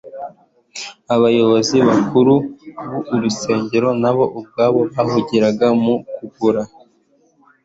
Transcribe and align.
Abayobozi 1.15 1.77
bakuru 1.87 2.33
b’urusengero 3.07 3.89
nabo 4.01 4.23
ubwabo 4.39 4.79
bahugiraga 4.95 5.67
mu 5.83 5.95
kugura, 6.15 6.61